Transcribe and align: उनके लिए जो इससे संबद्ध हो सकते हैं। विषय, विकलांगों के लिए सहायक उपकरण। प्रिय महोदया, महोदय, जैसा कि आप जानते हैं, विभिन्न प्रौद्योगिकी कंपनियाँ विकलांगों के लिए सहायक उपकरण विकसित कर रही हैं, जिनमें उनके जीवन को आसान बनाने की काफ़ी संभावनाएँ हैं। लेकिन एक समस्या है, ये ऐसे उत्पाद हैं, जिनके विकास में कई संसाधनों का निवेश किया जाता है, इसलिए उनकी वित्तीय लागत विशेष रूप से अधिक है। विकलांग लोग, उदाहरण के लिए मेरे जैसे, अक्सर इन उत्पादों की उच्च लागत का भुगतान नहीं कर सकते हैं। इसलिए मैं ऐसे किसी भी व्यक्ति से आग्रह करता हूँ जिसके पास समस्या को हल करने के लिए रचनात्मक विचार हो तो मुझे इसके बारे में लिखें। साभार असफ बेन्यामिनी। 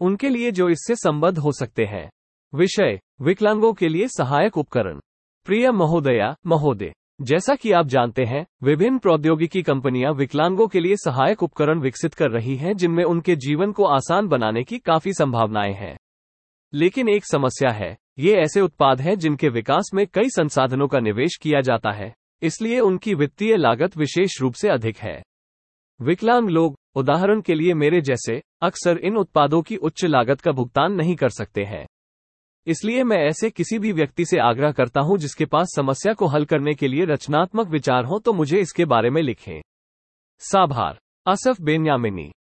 उनके 0.00 0.28
लिए 0.28 0.50
जो 0.50 0.68
इससे 0.68 0.94
संबद्ध 0.94 1.38
हो 1.38 1.52
सकते 1.52 1.84
हैं। 1.84 2.10
विषय, 2.54 3.00
विकलांगों 3.20 3.72
के 3.72 3.88
लिए 3.88 4.08
सहायक 4.08 4.58
उपकरण। 4.58 5.00
प्रिय 5.44 5.70
महोदया, 5.70 6.36
महोदय, 6.46 6.92
जैसा 7.20 7.54
कि 7.54 7.72
आप 7.72 7.86
जानते 7.86 8.24
हैं, 8.24 8.46
विभिन्न 8.62 8.98
प्रौद्योगिकी 8.98 9.62
कंपनियाँ 9.62 10.12
विकलांगों 10.12 10.68
के 10.68 10.80
लिए 10.80 10.96
सहायक 10.96 11.42
उपकरण 11.42 11.80
विकसित 11.80 12.14
कर 12.14 12.30
रही 12.30 12.56
हैं, 12.56 12.76
जिनमें 12.76 13.04
उनके 13.04 13.36
जीवन 13.36 13.72
को 13.72 13.84
आसान 13.84 14.28
बनाने 14.28 14.64
की 14.64 14.78
काफ़ी 14.78 15.12
संभावनाएँ 15.12 15.72
हैं। 15.72 15.96
लेकिन 16.74 17.08
एक 17.08 17.24
समस्या 17.24 17.72
है, 17.72 17.96
ये 18.18 18.32
ऐसे 18.32 18.60
उत्पाद 18.60 19.00
हैं, 19.00 19.18
जिनके 19.18 19.48
विकास 19.48 19.90
में 19.94 20.06
कई 20.06 20.28
संसाधनों 20.28 20.88
का 20.88 21.00
निवेश 21.00 21.36
किया 21.42 21.60
जाता 21.60 21.90
है, 21.90 22.14
इसलिए 22.42 22.80
उनकी 22.80 23.14
वित्तीय 23.14 23.56
लागत 23.56 23.96
विशेष 23.96 24.40
रूप 24.40 24.54
से 24.54 24.68
अधिक 24.68 24.96
है। 24.96 25.22
विकलांग 26.04 26.48
लोग, 26.48 26.76
उदाहरण 26.94 27.40
के 27.40 27.54
लिए 27.54 27.74
मेरे 27.74 28.00
जैसे, 28.00 28.42
अक्सर 28.62 28.98
इन 28.98 29.16
उत्पादों 29.16 29.62
की 29.62 29.76
उच्च 29.76 30.04
लागत 30.04 30.40
का 30.40 30.52
भुगतान 30.52 30.92
नहीं 30.92 31.16
कर 31.16 31.28
सकते 31.28 31.64
हैं। 31.64 31.86
इसलिए 32.66 33.04
मैं 33.04 33.16
ऐसे 33.16 33.50
किसी 33.50 33.78
भी 33.78 33.92
व्यक्ति 33.92 34.24
से 34.24 34.38
आग्रह 34.38 34.72
करता 34.72 35.00
हूँ 35.00 35.18
जिसके 35.18 35.44
पास 35.44 35.66
समस्या 35.76 36.12
को 36.12 36.26
हल 36.26 36.44
करने 36.44 36.74
के 36.74 36.88
लिए 36.88 37.04
रचनात्मक 37.04 37.68
विचार 37.68 38.04
हो 38.04 38.18
तो 38.18 38.32
मुझे 38.32 38.58
इसके 38.58 38.84
बारे 38.84 39.10
में 39.10 39.22
लिखें। 39.22 39.62
साभार 40.38 40.98
असफ 41.26 41.60
बेन्यामिनी। 41.60 42.34